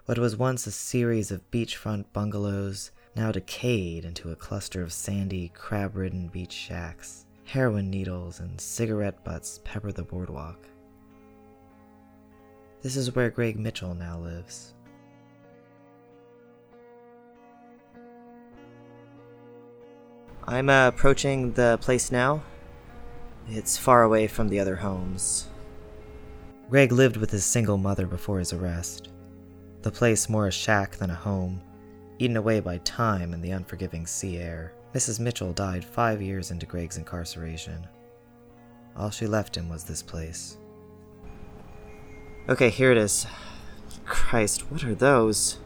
What 0.05 0.17
was 0.17 0.38
once 0.38 0.65
a 0.65 0.72
series 0.72 1.29
of 1.29 1.50
beachfront 1.51 2.05
bungalows 2.13 2.91
now 3.15 3.31
decayed 3.31 4.05
into 4.05 4.31
a 4.31 4.36
cluster 4.36 4.81
of 4.81 4.93
sandy, 4.93 5.51
crab 5.53 5.96
ridden 5.96 6.29
beach 6.29 6.53
shacks. 6.53 7.25
Heroin 7.43 7.89
needles 7.89 8.39
and 8.39 8.62
cigarette 8.62 9.24
butts 9.25 9.60
pepper 9.65 9.91
the 9.91 10.03
boardwalk. 10.03 10.67
This 12.81 12.96
is 12.96 13.13
where 13.13 13.29
Greg 13.29 13.60
Mitchell 13.60 13.93
now 13.93 14.19
lives. 14.19 14.74
I'm 20.46 20.69
uh, 20.69 20.88
approaching 20.88 21.53
the 21.53 21.77
place 21.81 22.12
now. 22.12 22.43
It's 23.48 23.77
far 23.77 24.03
away 24.03 24.27
from 24.27 24.50
the 24.50 24.60
other 24.60 24.75
homes. 24.75 25.48
Greg 26.69 26.91
lived 26.91 27.17
with 27.17 27.31
his 27.31 27.46
single 27.46 27.77
mother 27.77 28.05
before 28.05 28.39
his 28.39 28.53
arrest. 28.53 29.10
The 29.81 29.91
place 29.91 30.29
more 30.29 30.48
a 30.48 30.51
shack 30.51 30.98
than 30.98 31.10
a 31.10 31.15
home, 31.15 31.62
eaten 32.19 32.38
away 32.38 32.60
by 32.60 32.77
time 32.79 33.34
and 33.34 33.43
the 33.43 33.51
unforgiving 33.51 34.05
sea 34.05 34.38
air. 34.38 34.74
Mrs. 34.93 35.19
Mitchell 35.19 35.53
died 35.53 35.84
five 35.86 36.22
years 36.22 36.51
into 36.51 36.65
Greg's 36.65 36.98
incarceration. 36.98 37.88
All 38.96 39.10
she 39.10 39.27
left 39.27 39.55
him 39.55 39.69
was 39.69 39.84
this 39.84 40.03
place. 40.03 40.58
Okay, 42.50 42.69
here 42.69 42.91
it 42.91 42.98
is. 42.98 43.25
Christ, 44.05 44.72
what 44.72 44.84
are 44.84 44.96
those? 44.96 45.60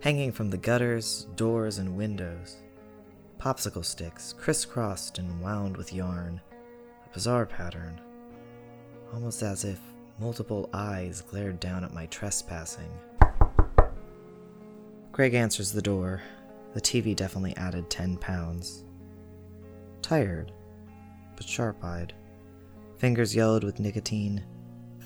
Hanging 0.00 0.32
from 0.32 0.50
the 0.50 0.58
gutters, 0.58 1.26
doors, 1.34 1.78
and 1.78 1.96
windows. 1.96 2.56
Popsicle 3.44 3.84
sticks, 3.84 4.32
crisscrossed 4.32 5.18
and 5.18 5.38
wound 5.38 5.76
with 5.76 5.92
yarn. 5.92 6.40
A 7.04 7.12
bizarre 7.12 7.44
pattern. 7.44 8.00
Almost 9.12 9.42
as 9.42 9.64
if 9.64 9.78
multiple 10.18 10.70
eyes 10.72 11.20
glared 11.20 11.60
down 11.60 11.84
at 11.84 11.92
my 11.92 12.06
trespassing. 12.06 12.88
Greg 15.12 15.34
answers 15.34 15.72
the 15.72 15.82
door. 15.82 16.22
The 16.72 16.80
TV 16.80 17.14
definitely 17.14 17.54
added 17.58 17.90
10 17.90 18.16
pounds. 18.16 18.84
Tired, 20.00 20.50
but 21.36 21.46
sharp 21.46 21.84
eyed. 21.84 22.14
Fingers 22.96 23.36
yellowed 23.36 23.62
with 23.62 23.78
nicotine. 23.78 24.42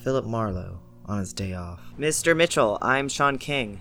Philip 0.04 0.26
Marlowe 0.26 0.78
on 1.06 1.18
his 1.18 1.32
day 1.32 1.54
off. 1.54 1.80
Mr. 1.98 2.36
Mitchell, 2.36 2.78
I'm 2.80 3.08
Sean 3.08 3.36
King. 3.36 3.80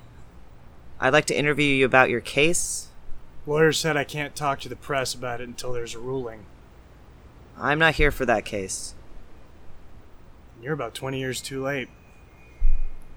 I'd 0.99 1.13
like 1.13 1.25
to 1.25 1.37
interview 1.37 1.67
you 1.67 1.85
about 1.85 2.09
your 2.09 2.21
case. 2.21 2.87
Lawyer 3.47 3.71
said 3.71 3.95
I 3.95 4.03
can't 4.03 4.35
talk 4.35 4.59
to 4.59 4.69
the 4.69 4.75
press 4.75 5.13
about 5.13 5.39
it 5.39 5.47
until 5.47 5.71
there's 5.71 5.95
a 5.95 5.99
ruling. 5.99 6.45
I'm 7.57 7.79
not 7.79 7.95
here 7.95 8.11
for 8.11 8.25
that 8.25 8.43
case. 8.43 8.93
You're 10.61 10.73
about 10.73 10.93
20 10.93 11.17
years 11.17 11.39
too 11.39 11.63
late. 11.63 11.87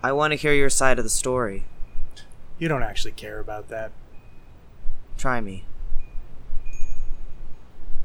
I 0.04 0.12
want 0.12 0.30
to 0.32 0.36
hear 0.36 0.54
your 0.54 0.70
side 0.70 0.98
of 0.98 1.04
the 1.04 1.10
story. 1.10 1.64
You 2.60 2.68
don't 2.68 2.84
actually 2.84 3.12
care 3.12 3.40
about 3.40 3.68
that. 3.70 3.90
Try 5.18 5.40
me. 5.40 5.64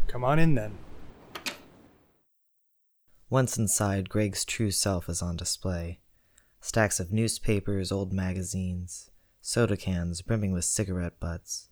Come 0.08 0.24
on 0.24 0.40
in 0.40 0.56
then. 0.56 0.80
Once 3.30 3.56
inside, 3.56 4.10
Greg's 4.10 4.44
true 4.44 4.72
self 4.72 5.08
is 5.10 5.22
on 5.22 5.36
display. 5.36 6.00
Stacks 6.60 7.00
of 7.00 7.14
newspapers, 7.14 7.92
old 7.92 8.12
magazines, 8.12 9.12
soda 9.42 9.78
cans 9.78 10.24
brimming 10.24 10.52
with 10.52 10.66
cigarette 10.66 11.20
butts, 11.20 11.70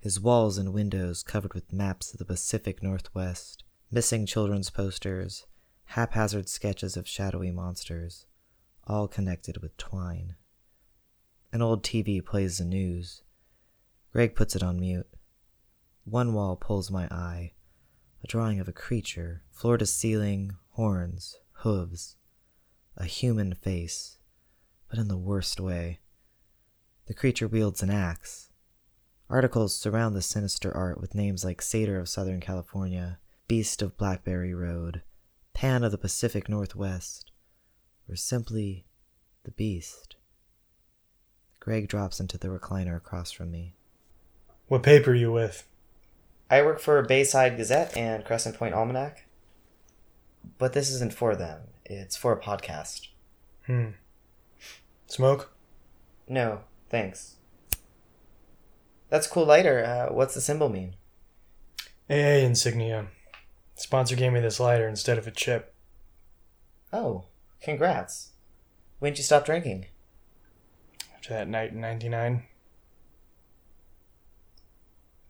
his 0.00 0.20
walls 0.20 0.58
and 0.58 0.72
windows 0.72 1.22
covered 1.22 1.54
with 1.54 1.72
maps 1.72 2.12
of 2.12 2.18
the 2.18 2.24
Pacific 2.24 2.82
Northwest, 2.82 3.64
missing 3.90 4.26
children's 4.26 4.70
posters, 4.70 5.46
haphazard 5.86 6.48
sketches 6.48 6.96
of 6.96 7.08
shadowy 7.08 7.50
monsters, 7.50 8.26
all 8.86 9.08
connected 9.08 9.58
with 9.62 9.76
twine. 9.76 10.36
An 11.52 11.62
old 11.62 11.82
TV 11.82 12.24
plays 12.24 12.58
the 12.58 12.64
news. 12.64 13.22
Greg 14.12 14.34
puts 14.34 14.54
it 14.54 14.62
on 14.62 14.78
mute. 14.78 15.08
One 16.04 16.32
wall 16.32 16.56
pulls 16.56 16.90
my 16.90 17.06
eye 17.06 17.52
a 18.22 18.26
drawing 18.26 18.58
of 18.58 18.68
a 18.68 18.72
creature, 18.72 19.42
floor 19.50 19.78
to 19.78 19.86
ceiling, 19.86 20.52
horns, 20.70 21.36
hooves, 21.52 22.16
a 22.96 23.04
human 23.04 23.54
face, 23.54 24.18
but 24.88 24.98
in 24.98 25.08
the 25.08 25.16
worst 25.16 25.60
way. 25.60 26.00
The 27.06 27.14
creature 27.14 27.48
wields 27.48 27.82
an 27.82 27.90
axe. 27.90 28.47
Articles 29.30 29.76
surround 29.76 30.16
the 30.16 30.22
sinister 30.22 30.74
art 30.74 31.00
with 31.00 31.14
names 31.14 31.44
like 31.44 31.60
Satyr 31.60 31.98
of 31.98 32.08
Southern 32.08 32.40
California, 32.40 33.18
Beast 33.46 33.82
of 33.82 33.96
Blackberry 33.98 34.54
Road, 34.54 35.02
Pan 35.52 35.84
of 35.84 35.92
the 35.92 35.98
Pacific 35.98 36.48
Northwest, 36.48 37.30
or 38.08 38.16
simply 38.16 38.86
the 39.44 39.50
Beast. 39.50 40.16
Greg 41.60 41.88
drops 41.88 42.20
into 42.20 42.38
the 42.38 42.48
recliner 42.48 42.96
across 42.96 43.30
from 43.30 43.50
me. 43.50 43.74
What 44.68 44.82
paper 44.82 45.10
are 45.10 45.14
you 45.14 45.30
with? 45.30 45.66
I 46.50 46.62
work 46.62 46.80
for 46.80 47.02
Bayside 47.02 47.58
Gazette 47.58 47.94
and 47.96 48.24
Crescent 48.24 48.56
Point 48.56 48.74
Almanac. 48.74 49.26
But 50.56 50.72
this 50.72 50.90
isn't 50.90 51.12
for 51.12 51.36
them. 51.36 51.62
It's 51.84 52.16
for 52.16 52.32
a 52.32 52.40
podcast. 52.40 53.08
Hmm. 53.66 53.90
Smoke? 55.06 55.52
No, 56.26 56.60
thanks. 56.88 57.37
That's 59.08 59.26
cool 59.26 59.46
lighter. 59.46 59.84
Uh, 59.84 60.12
what's 60.12 60.34
the 60.34 60.40
symbol 60.40 60.68
mean? 60.68 60.96
AA 62.10 62.44
insignia. 62.44 63.08
Sponsor 63.74 64.16
gave 64.16 64.32
me 64.32 64.40
this 64.40 64.60
lighter 64.60 64.88
instead 64.88 65.18
of 65.18 65.26
a 65.26 65.30
chip. 65.30 65.74
Oh, 66.92 67.24
congrats. 67.62 68.30
When'd 68.98 69.18
you 69.18 69.24
stop 69.24 69.44
drinking? 69.44 69.86
After 71.14 71.34
that 71.34 71.48
night 71.48 71.72
in 71.72 71.80
99. 71.80 72.44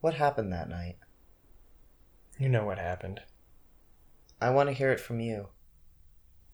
What 0.00 0.14
happened 0.14 0.52
that 0.52 0.68
night? 0.68 0.96
You 2.38 2.48
know 2.48 2.64
what 2.64 2.78
happened. 2.78 3.20
I 4.40 4.50
want 4.50 4.68
to 4.68 4.74
hear 4.74 4.92
it 4.92 5.00
from 5.00 5.18
you. 5.18 5.48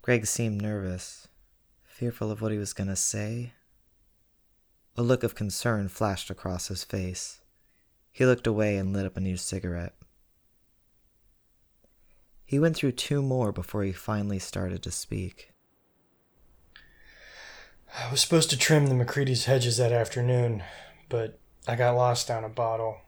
Greg 0.00 0.26
seemed 0.26 0.62
nervous, 0.62 1.28
fearful 1.84 2.30
of 2.30 2.40
what 2.40 2.52
he 2.52 2.58
was 2.58 2.72
going 2.72 2.88
to 2.88 2.96
say. 2.96 3.52
A 4.96 5.02
look 5.02 5.24
of 5.24 5.34
concern 5.34 5.88
flashed 5.88 6.30
across 6.30 6.68
his 6.68 6.84
face. 6.84 7.40
He 8.12 8.24
looked 8.24 8.46
away 8.46 8.76
and 8.76 8.92
lit 8.92 9.06
up 9.06 9.16
a 9.16 9.20
new 9.20 9.36
cigarette. 9.36 9.94
He 12.44 12.60
went 12.60 12.76
through 12.76 12.92
two 12.92 13.20
more 13.20 13.50
before 13.50 13.82
he 13.82 13.92
finally 13.92 14.38
started 14.38 14.84
to 14.84 14.92
speak. 14.92 15.50
I 17.98 18.08
was 18.10 18.20
supposed 18.20 18.50
to 18.50 18.56
trim 18.56 18.86
the 18.86 18.94
McCready's 18.94 19.46
hedges 19.46 19.78
that 19.78 19.90
afternoon, 19.90 20.62
but 21.08 21.40
I 21.66 21.74
got 21.74 21.96
lost 21.96 22.28
down 22.28 22.44
a 22.44 22.48
bottle. 22.48 22.98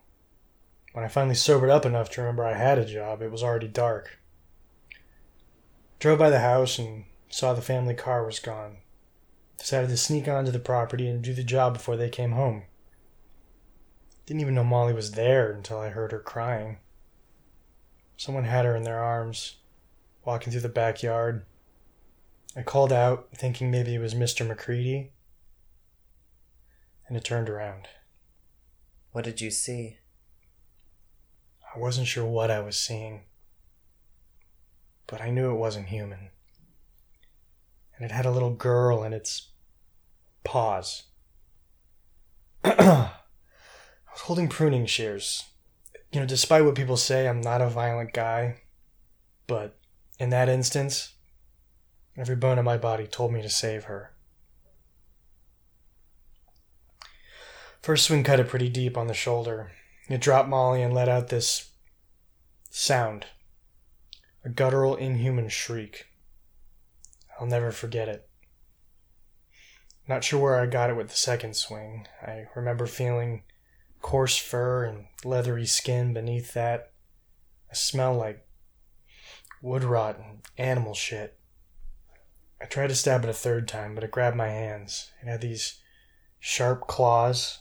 When 0.93 1.05
I 1.05 1.09
finally 1.09 1.35
sobered 1.37 1.71
up 1.71 1.87
enough 1.87 2.11
to 2.11 2.21
remember 2.21 2.45
I 2.45 2.55
had 2.55 2.79
a 2.79 2.85
job, 2.85 3.23
it 3.23 3.31
was 3.31 3.43
already 3.45 3.69
dark. 3.69 4.19
Drove 6.01 6.19
by 6.19 6.31
the 6.31 6.41
house 6.41 6.79
and 6.79 7.05
saw 7.29 7.53
the 7.53 7.63
family 7.63 7.95
car 7.95 8.25
was 8.25 8.41
gone. 8.41 8.79
Decided 9.67 9.91
to 9.91 9.97
sneak 9.97 10.29
onto 10.29 10.53
the 10.53 10.61
property 10.61 11.09
and 11.09 11.21
do 11.21 11.35
the 11.35 11.43
job 11.43 11.73
before 11.73 11.97
they 11.97 12.09
came 12.09 12.31
home. 12.31 12.63
Didn't 14.25 14.41
even 14.41 14.55
know 14.55 14.63
Molly 14.63 14.93
was 14.93 15.11
there 15.11 15.51
until 15.51 15.81
I 15.81 15.89
heard 15.89 16.13
her 16.13 16.21
crying. 16.21 16.79
Someone 18.17 18.45
had 18.45 18.65
her 18.65 18.77
in 18.77 18.85
their 18.85 19.03
arms, 19.03 19.57
walking 20.25 20.53
through 20.53 20.61
the 20.61 20.69
backyard. 20.69 21.45
I 22.55 22.63
called 22.63 22.93
out, 22.93 23.31
thinking 23.35 23.69
maybe 23.69 23.97
it 23.97 23.99
was 23.99 24.15
Mr. 24.15 24.47
McCready, 24.47 25.11
and 27.09 27.17
it 27.17 27.25
turned 27.25 27.51
around. 27.51 27.89
What 29.11 29.25
did 29.25 29.41
you 29.41 29.51
see? 29.51 29.97
I 31.75 31.77
wasn't 31.81 32.07
sure 32.07 32.25
what 32.25 32.53
I 32.53 32.61
was 32.61 32.79
seeing, 32.79 33.25
but 35.09 35.21
I 35.21 35.31
knew 35.31 35.51
it 35.51 35.59
wasn't 35.59 35.89
human. 35.89 36.31
And 37.97 38.05
it 38.05 38.13
had 38.13 38.27
a 38.27 38.31
little 38.31 38.55
girl 38.55 39.03
in 39.03 39.13
its 39.13 39.49
paws. 40.47 41.03
I 42.65 43.11
was 44.13 44.21
holding 44.23 44.49
pruning 44.49 44.87
shears. 44.87 45.45
You 46.13 46.21
know, 46.21 46.27
despite 46.27 46.65
what 46.65 46.77
people 46.77 46.97
say, 46.97 47.29
I'm 47.29 47.41
not 47.41 47.61
a 47.61 47.69
violent 47.69 48.13
guy, 48.13 48.63
but 49.47 49.77
in 50.19 50.31
that 50.31 50.49
instance, 50.49 51.15
every 52.17 52.37
bone 52.37 52.59
in 52.59 52.65
my 52.65 52.79
body 52.79 53.07
told 53.07 53.33
me 53.33 53.43
to 53.43 53.51
save 53.51 53.85
her. 53.85 54.13
First 57.83 58.07
swing 58.07 58.25
cut 58.25 58.41
it 58.41 58.49
pretty 58.49 58.69
deep 58.69 58.97
on 58.97 59.09
the 59.09 59.15
shoulder. 59.15 59.73
It 60.09 60.21
dropped 60.21 60.49
Molly 60.49 60.83
and 60.83 60.95
let 60.95 61.09
out 61.09 61.29
this 61.29 61.71
sound 62.71 63.27
a 64.45 64.49
guttural, 64.49 64.95
inhuman 64.95 65.49
shriek. 65.49 66.07
I'll 67.39 67.49
never 67.49 67.73
forget 67.73 68.09
it. 68.09 68.29
Not 70.09 70.23
sure 70.23 70.41
where 70.41 70.61
I 70.61 70.67
got 70.67 70.91
it 70.91 70.97
with 70.97 71.09
the 71.09 71.17
second 71.17 71.57
swing. 71.57 72.07
I 72.23 72.47
remember 72.55 72.87
feeling 72.87 73.43
coarse 74.03 74.37
fur 74.37 74.85
and 74.85 75.07
leathery 75.25 75.67
skin 75.67 76.15
beneath 76.15 76.55
that. 76.55 76.93
A 77.71 77.75
smell 77.75 78.15
like 78.15 78.47
wood 79.61 79.83
rot 79.83 80.19
and 80.19 80.43
animal 80.57 80.95
shit. 80.95 81.39
I 82.61 82.67
tried 82.67 82.89
to 82.89 82.95
stab 82.95 83.25
it 83.25 83.31
a 83.31 83.35
third 83.35 83.67
time, 83.67 83.95
but 83.95 84.05
it 84.05 84.11
grabbed 84.11 84.37
my 84.37 84.49
hands. 84.49 85.11
It 85.21 85.29
had 85.29 85.41
these 85.41 85.81
sharp 86.39 86.87
claws. 86.87 87.59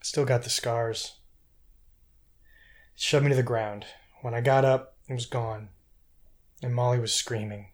I 0.00 0.04
still 0.04 0.24
got 0.24 0.42
the 0.42 0.50
scars. 0.50 1.20
It 2.94 3.00
shoved 3.00 3.24
me 3.24 3.30
to 3.30 3.36
the 3.36 3.42
ground. 3.42 3.86
When 4.22 4.34
I 4.34 4.40
got 4.40 4.64
up, 4.64 4.96
it 5.08 5.14
was 5.14 5.26
gone, 5.26 5.68
and 6.62 6.74
Molly 6.74 6.98
was 6.98 7.14
screaming. 7.14 7.70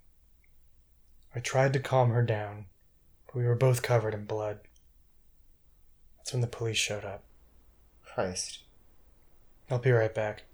I 1.34 1.40
tried 1.40 1.72
to 1.72 1.80
calm 1.80 2.10
her 2.10 2.22
down, 2.22 2.66
but 3.32 3.40
we 3.40 3.46
were 3.46 3.54
both 3.54 3.82
covered 3.82 4.14
in 4.14 4.24
blood. 4.24 4.60
That's 6.18 6.32
when 6.32 6.40
the 6.40 6.46
police 6.46 6.76
showed 6.76 7.04
up. 7.04 7.24
Christ. 8.04 8.60
I'll 9.70 9.78
be 9.78 9.90
right 9.90 10.14
back. 10.14 10.44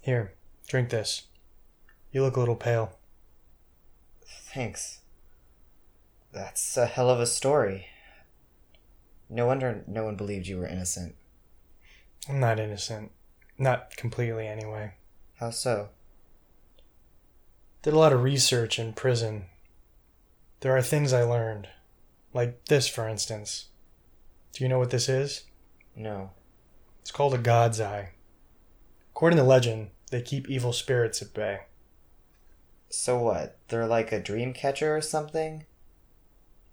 Here, 0.00 0.34
drink 0.66 0.90
this. 0.90 1.28
You 2.10 2.22
look 2.22 2.36
a 2.36 2.40
little 2.40 2.56
pale. 2.56 2.98
Thanks. 4.26 4.98
That's 6.32 6.76
a 6.76 6.86
hell 6.86 7.08
of 7.08 7.20
a 7.20 7.26
story. 7.26 7.86
No 9.30 9.46
wonder 9.46 9.84
no 9.86 10.04
one 10.04 10.16
believed 10.16 10.48
you 10.48 10.58
were 10.58 10.66
innocent. 10.66 11.14
I'm 12.28 12.40
not 12.40 12.60
innocent. 12.60 13.12
Not 13.58 13.96
completely, 13.96 14.46
anyway. 14.46 14.94
How 15.38 15.50
so? 15.50 15.88
Did 17.82 17.94
a 17.94 17.98
lot 17.98 18.12
of 18.12 18.22
research 18.22 18.78
in 18.78 18.92
prison. 18.92 19.46
There 20.60 20.76
are 20.76 20.82
things 20.82 21.12
I 21.12 21.24
learned. 21.24 21.68
Like 22.32 22.66
this, 22.66 22.86
for 22.86 23.08
instance. 23.08 23.66
Do 24.52 24.62
you 24.62 24.68
know 24.68 24.78
what 24.78 24.90
this 24.90 25.08
is? 25.08 25.44
No. 25.96 26.30
It's 27.00 27.10
called 27.10 27.34
a 27.34 27.38
God's 27.38 27.80
Eye. 27.80 28.10
According 29.10 29.38
to 29.38 29.42
legend, 29.42 29.90
they 30.10 30.22
keep 30.22 30.48
evil 30.48 30.72
spirits 30.72 31.20
at 31.20 31.34
bay. 31.34 31.62
So 32.88 33.18
what? 33.18 33.58
They're 33.68 33.86
like 33.86 34.12
a 34.12 34.22
dream 34.22 34.52
catcher 34.52 34.96
or 34.96 35.00
something? 35.00 35.64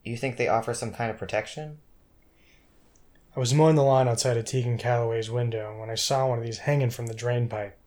You 0.03 0.18
think 0.18 0.38
they 0.38 0.48
offer 0.48 0.74
some 0.74 0.91
kind 0.91 1.10
of 1.10 1.18
protection? 1.18 1.79
I 3.36 3.39
was 3.39 3.53
mowing 3.53 3.75
the 3.75 3.83
lawn 3.83 4.07
outside 4.07 4.38
of 4.38 4.45
Tegan 4.45 4.77
Calloway's 4.77 5.29
window 5.29 5.79
when 5.79 5.89
I 5.89 5.95
saw 5.95 6.27
one 6.27 6.39
of 6.39 6.43
these 6.43 6.59
hanging 6.59 6.89
from 6.89 7.05
the 7.05 7.13
drain 7.13 7.48
pipe. 7.48 7.77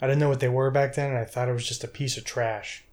I 0.00 0.06
didn't 0.06 0.20
know 0.20 0.28
what 0.28 0.40
they 0.40 0.48
were 0.48 0.70
back 0.70 0.94
then, 0.94 1.10
and 1.10 1.18
I 1.18 1.24
thought 1.24 1.48
it 1.48 1.52
was 1.52 1.66
just 1.66 1.82
a 1.82 1.88
piece 1.88 2.16
of 2.16 2.24
trash. 2.24 2.84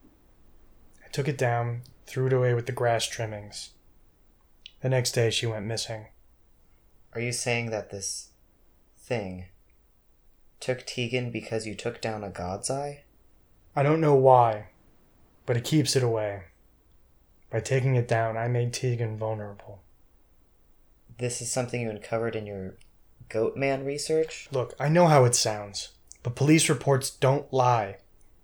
I 1.05 1.09
took 1.09 1.27
it 1.27 1.37
down, 1.37 1.83
threw 2.07 2.25
it 2.27 2.33
away 2.33 2.53
with 2.55 2.65
the 2.65 2.71
grass 2.71 3.05
trimmings. 3.05 3.71
The 4.81 4.89
next 4.89 5.11
day, 5.11 5.29
she 5.29 5.45
went 5.45 5.65
missing. 5.65 6.07
Are 7.13 7.21
you 7.21 7.31
saying 7.31 7.69
that 7.69 7.91
this 7.91 8.29
thing 8.97 9.45
took 10.59 10.85
Tegan 10.85 11.29
because 11.29 11.67
you 11.67 11.75
took 11.75 12.01
down 12.01 12.23
a 12.23 12.29
god's 12.29 12.71
eye? 12.71 13.03
I 13.75 13.83
don't 13.83 14.01
know 14.01 14.15
why, 14.15 14.69
but 15.45 15.55
it 15.55 15.63
keeps 15.63 15.95
it 15.95 16.03
away. 16.03 16.45
By 17.51 17.59
taking 17.59 17.95
it 17.95 18.07
down, 18.07 18.37
I 18.37 18.47
made 18.47 18.73
Tegan 18.73 19.17
vulnerable. 19.17 19.82
This 21.17 21.41
is 21.41 21.51
something 21.51 21.81
you 21.81 21.89
uncovered 21.89 22.35
in 22.35 22.45
your 22.45 22.75
Goatman 23.29 23.85
research? 23.85 24.47
Look, 24.51 24.73
I 24.79 24.89
know 24.89 25.07
how 25.07 25.25
it 25.25 25.35
sounds, 25.35 25.89
but 26.21 26.35
police 26.35 26.69
reports 26.69 27.09
don't 27.09 27.51
lie. 27.51 27.97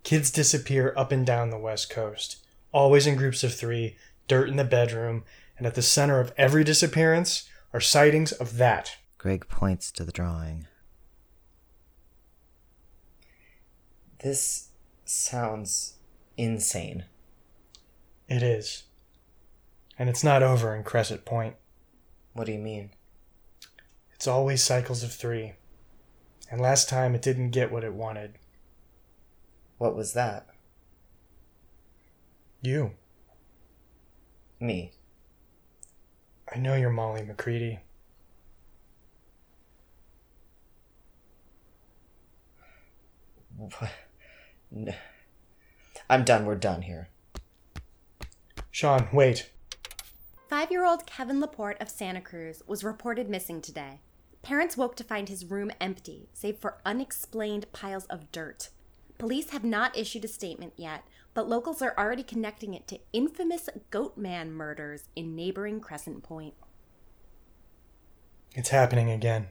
Kids 0.04 0.32
disappear 0.32 0.94
up 0.96 1.12
and 1.12 1.26
down 1.26 1.50
the 1.50 1.58
West 1.58 1.89
Coast, 1.89 2.38
always 2.72 3.06
in 3.06 3.15
groups 3.15 3.44
of 3.44 3.54
three, 3.54 3.96
dirt 4.28 4.50
in 4.50 4.56
the 4.56 4.63
bedroom, 4.63 5.24
and 5.58 5.67
at 5.67 5.76
the 5.76 5.82
center 5.82 6.20
of 6.20 6.34
every 6.38 6.63
disappearance 6.63 7.50
are 7.74 7.82
sightings 7.82 8.32
of 8.32 8.58
that. 8.58 8.98
Greg 9.17 9.48
points 9.50 9.91
to 9.91 10.04
the 10.04 10.12
drawing. 10.12 10.67
This 14.20 14.70
sounds 15.06 15.96
insane. 16.38 17.06
It 18.28 18.44
is. 18.44 18.84
And 19.98 20.10
it's 20.10 20.24
not 20.24 20.44
over 20.44 20.76
in 20.76 20.84
Crescent 20.84 21.26
Point. 21.26 21.56
What 22.39 22.45
do 22.45 22.54
you 22.54 22.60
mean? 22.60 22.91
It's 24.15 24.25
always 24.25 24.63
cycles 24.63 25.04
of 25.04 25.12
three. 25.12 25.56
And 26.49 26.62
last 26.62 26.88
time 26.88 27.13
it 27.13 27.21
didn't 27.21 27.49
get 27.49 27.69
what 27.69 27.84
it 27.84 27.93
wanted. 27.93 28.38
What 29.78 29.93
was 29.93 30.13
that? 30.13 30.47
You. 32.62 32.91
Me. 34.58 34.93
I 36.49 36.60
know 36.60 36.75
you're 36.75 36.89
Molly 36.89 37.23
McCready. 37.23 37.80
What? 43.58 43.91
I'm 46.10 46.23
done. 46.23 46.45
We're 46.45 46.56
done 46.56 46.84
here. 46.84 47.10
Sean, 48.71 49.10
wait. 49.12 49.52
Five 50.60 50.72
year 50.72 50.86
old 50.86 51.06
Kevin 51.06 51.39
Laporte 51.39 51.82
of 51.82 51.89
Santa 51.89 52.19
Cruz 52.19 52.62
was 52.67 52.84
reported 52.84 53.30
missing 53.30 53.62
today. 53.62 54.02
Parents 54.41 54.76
woke 54.76 54.98
to 54.98 55.06
find 55.06 55.30
his 55.30 55.45
room 55.45 55.72
empty, 55.80 56.28
save 56.34 56.58
for 56.58 56.82
unexplained 56.86 57.72
piles 57.72 58.04
of 58.08 58.30
dirt. 58.34 58.67
Police 59.17 59.52
have 59.52 59.63
not 59.63 59.98
issued 59.98 60.26
a 60.26 60.28
statement 60.28 60.74
yet, 60.76 61.06
but 61.34 61.48
locals 61.48 61.82
are 61.82 61.93
already 61.98 62.24
connecting 62.24 62.74
it 62.74 62.89
to 62.89 63.00
infamous 63.13 63.69
Goatman 63.89 64.50
murders 64.50 65.08
in 65.15 65.34
neighboring 65.34 65.80
Crescent 65.80 66.24
Point. 66.24 66.56
It's 68.54 68.67
happening 68.67 69.10
again. 69.10 69.48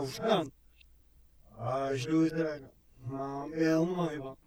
tavşan. 0.00 0.52
Açlı 1.58 2.12
não 2.12 2.70
Mam 3.10 3.54
elma 3.54 4.12
iba. 4.12 4.39